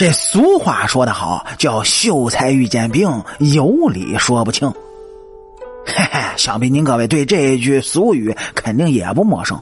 [0.00, 4.66] 这俗话说得好，叫秀才遇见兵，有理说不清。
[5.84, 9.60] 嘿嘿，想必您各位对这句俗语肯定也不陌生。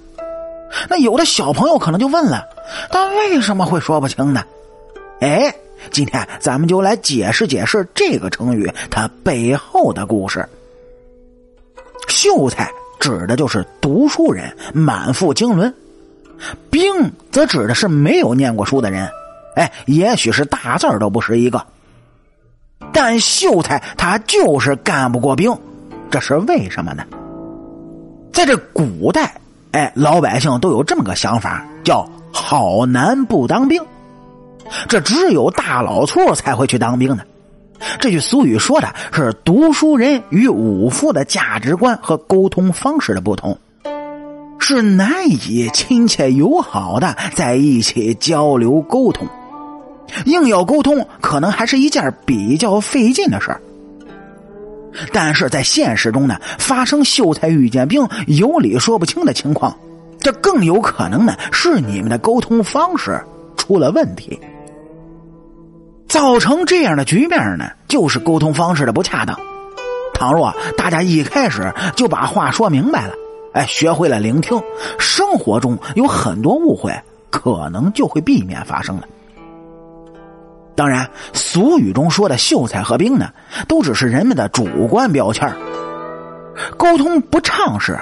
[0.88, 2.44] 那有的小朋友可能就问了：
[2.88, 4.44] 但为什么会说不清呢？
[5.18, 5.52] 哎，
[5.90, 10.48] 今天咱们就来解释解释这个成语它背后的故事。
[12.06, 12.70] 秀才
[13.00, 15.68] 指的就是读书人，满腹经纶；
[16.70, 19.10] 兵则指的是没有念过书的人。
[19.58, 21.66] 哎，也许是大字都不识一个，
[22.92, 25.52] 但秀才他就是干不过兵，
[26.12, 27.02] 这是为什么呢？
[28.32, 29.34] 在这古代，
[29.72, 33.84] 哎，老百姓都有这么个想法，叫“好男不当兵”，
[34.86, 37.26] 这只有大老粗才会去当兵的。
[37.98, 43.58] 这句俗语说的是读书人与武夫的价值观和沟通方式的不同。
[44.60, 49.26] 是难以亲切友好的在一起交流沟通，
[50.24, 53.60] 硬要沟通，可能还是一件比较费劲的事儿。
[55.12, 59.76] 但是在现实中呢，发生秀才遇见兵，有理说不清的情况，
[60.18, 63.20] 这更有可能呢是你们的沟通方式
[63.56, 64.40] 出了问题，
[66.08, 69.38] 造成这样的局面呢，就是沟通方式的不恰当。
[70.14, 73.14] 倘若大家一开始就把话说明白了。
[73.52, 74.60] 哎，学会了聆听，
[74.98, 76.92] 生活中有很多误会，
[77.30, 79.04] 可能就会避免发生了。
[80.78, 83.32] 当然，俗语中说的秀才和兵呢，
[83.66, 85.52] 都只是人们的主观标签
[86.76, 87.98] 沟通不畅时，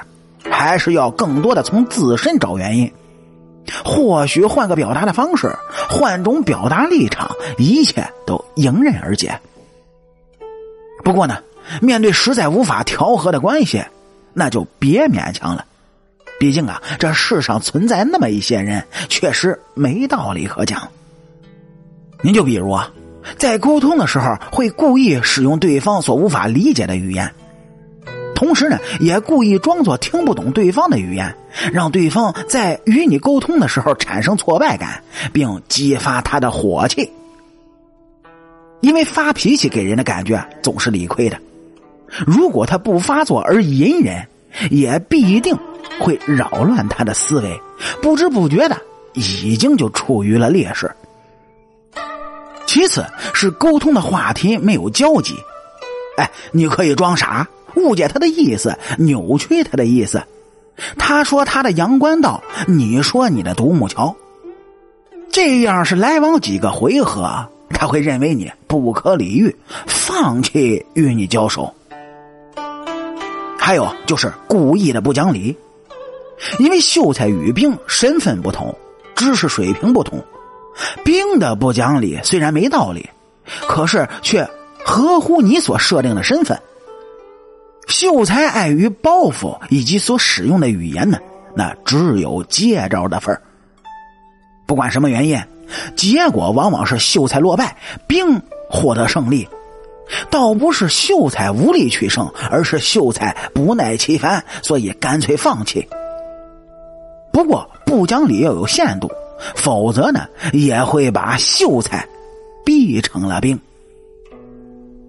[0.51, 2.93] 还是要更多的从自身找原因。
[3.83, 5.57] 或许换个表达的方式，
[5.89, 9.41] 换种表达立场，一切都迎刃而解。
[11.03, 11.39] 不过呢，
[11.81, 13.83] 面对实在无法调和的关系。
[14.35, 15.65] 那就别勉强了，
[16.39, 20.87] 毕竟啊，这世上存在那么一些人，确实没道理可讲。
[22.27, 22.91] 您就比如啊，
[23.39, 27.33] 在沟通的时候会故意使用对方所无法理解的语言，
[28.35, 31.33] 同时呢，也故意装作听不懂对方的语言，
[31.73, 35.01] 让对方在与你沟通的时候产生挫败感，
[35.33, 37.09] 并激发他的火气。
[38.81, 41.39] 因为发脾气给人的感觉总是理亏的。
[42.27, 44.27] 如果他不发作而隐忍，
[44.73, 45.57] 也必定
[46.01, 47.61] 会扰乱他的思维，
[48.03, 48.77] 不知不觉的
[49.15, 50.91] 已经就处于了劣势。
[52.77, 55.35] 其次是沟通的话题没有交集，
[56.19, 60.23] 哎，你可以装傻，误解他的意思，扭曲他的意思。
[60.99, 64.15] 他说他的阳关道，你说你的独木桥，
[65.33, 71.73] 这样是来往几个回合，他会认为你不可理喻，放弃与你交手。
[73.59, 75.57] 还有就是故意的不讲理，
[76.59, 78.77] 因为秀才与兵身份不同，
[79.15, 80.23] 知识水平不同，
[81.05, 83.09] 兵的不讲理虽然没道理，
[83.69, 84.49] 可是却
[84.85, 86.61] 合乎你所设定的身份。
[87.87, 91.19] 秀才碍于包袱以及所使用的语言呢，
[91.55, 93.41] 那只有借招的份儿。
[94.67, 95.41] 不管什么原因，
[95.97, 97.77] 结果往往是秀才落败，
[98.09, 99.49] 兵获得胜利。
[100.31, 105.89] 倒不是秀才无力取胜，而是秀才不耐其烦，所以干脆放弃。
[107.33, 109.11] 不过不讲理要有限度，
[109.55, 112.07] 否则呢也会把秀才
[112.65, 113.59] 逼成了兵。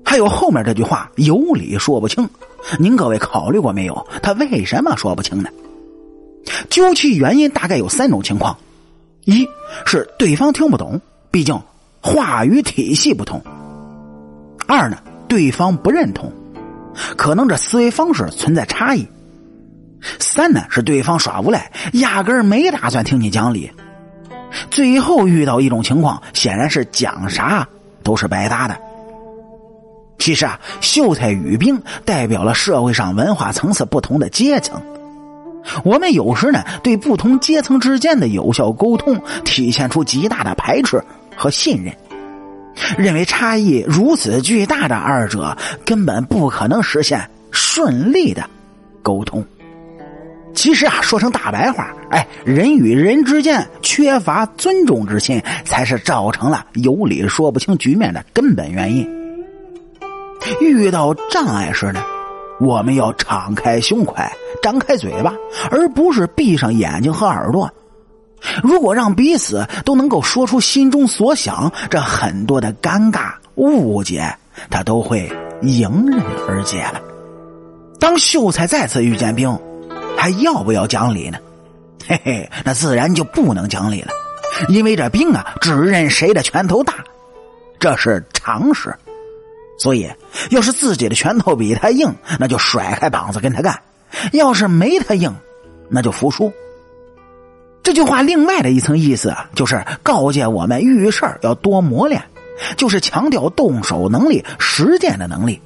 [0.05, 2.29] 还有后面这句话有理说不清，
[2.79, 4.07] 您各位考虑过没有？
[4.23, 5.49] 他为什么说不清呢？
[6.69, 8.57] 究其原因，大概有三种情况：
[9.25, 9.45] 一
[9.85, 11.59] 是对方听不懂，毕竟
[12.01, 13.43] 话语体系不同。
[14.65, 16.31] 二呢，对方不认同，
[17.17, 19.05] 可能这思维方式存在差异。
[20.19, 23.69] 三呢，是对方耍无赖，压根儿没打算听你讲理。
[24.69, 27.67] 最后遇到一种情况，显然是讲啥
[28.03, 28.77] 都是白搭的。
[30.17, 34.81] 其实啊，秀才与兵代表了社会上文化层次不同的阶层。
[35.83, 41.03] 我们有时呢，对不同阶层之间的有效沟通，体现出极大的排斥
[41.35, 41.95] 和信任。
[42.97, 48.47] 认为差异如此巨大的二者根本不可能实现顺利的
[49.01, 49.43] 沟通。
[50.57, 59.07] 其实啊，说成大白话，哎，人与人之间缺乏尊重之心，才是造成了有理说不清局面的根本原因。
[60.59, 62.01] 遇到障碍时呢，
[62.59, 64.31] 我们要敞开胸怀，
[64.63, 65.31] 张开嘴巴，
[65.69, 67.71] 而不是闭上眼睛和耳朵。
[68.63, 74.35] 如果让彼此都能够说出心中所想，这很多的尴尬误解，
[74.71, 75.31] 他都会
[75.61, 76.99] 迎刃而解了。
[77.99, 79.55] 当秀才再次遇见兵，
[80.17, 81.37] 还要不要讲理呢？
[82.07, 84.11] 嘿嘿，那自然就不能讲理了，
[84.69, 86.95] 因为这兵啊，只认谁的拳头大，
[87.79, 88.93] 这是常识。
[89.79, 90.09] 所以，
[90.49, 93.75] 要是自己的拳头比他硬，那就甩开膀子跟他干；
[94.31, 95.35] 要是没他硬，
[95.87, 96.51] 那就服输。
[97.83, 102.23] 这句话另外的一层意思啊，就是告诫我们遇事要多磨练，
[102.75, 105.61] 就是强调动手能力、实践的能力。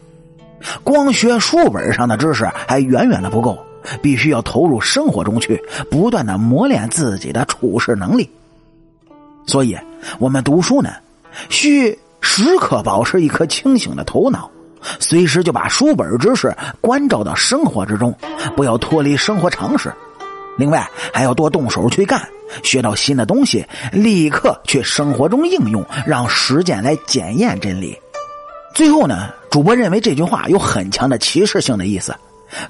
[0.84, 3.66] 光学书本上的知识还远远的不够，
[4.02, 8.30] 必须要投入生活中去，不断的磨练自己的处事能力。
[9.48, 9.78] 所以，
[10.20, 10.92] 我们读书呢，
[11.50, 14.50] 需时刻保持一颗清醒的头脑，
[15.00, 18.16] 随时就把书本知识关照到生活之中，
[18.56, 19.92] 不要脱离生活常识。
[20.58, 22.22] 另外，还要多动手去干，
[22.62, 27.98] 学到新的东西，立刻去生活中应用，让实践来检验真理。
[28.76, 32.16] 最后呢，主播认为这句话有很强的歧视性的意思，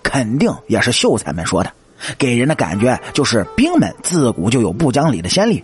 [0.04, 1.72] 肯定也是秀才们说的，
[2.18, 5.63] 给人的感觉就是兵们自古就有不讲理的先例。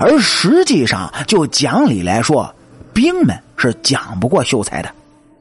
[0.00, 2.54] 而实际上，就讲理来说，
[2.92, 4.90] 兵们是讲不过秀才的，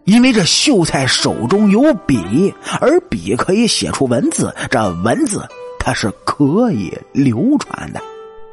[0.04, 5.48] 因为这秀才手中有笔，而笔可以写出文字，这文字
[5.80, 8.02] 它是可以流传的。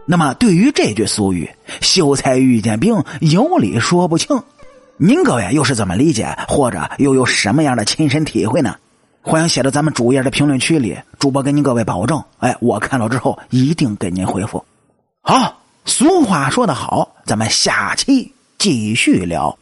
[0.06, 1.48] 那么，对于这句俗语
[1.80, 4.42] “秀才遇见兵，有理说不清”，
[4.96, 8.76] 您各位又是怎么理解，或者又有什么样的亲身体会呢？
[9.30, 14.64] 欢迎写到咱们主页的评论区里，主播跟您各位保证，哎，我看到之后一定给您回复。
[15.22, 15.56] 好。
[15.84, 19.56] 俗话说得好，咱们下期继续聊。